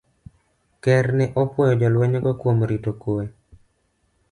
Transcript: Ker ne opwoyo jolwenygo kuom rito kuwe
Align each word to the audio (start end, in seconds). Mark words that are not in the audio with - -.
Ker 0.83 1.05
ne 1.17 1.25
opwoyo 1.41 1.73
jolwenygo 1.79 2.31
kuom 2.39 2.57
rito 2.69 2.91
kuwe 3.01 3.25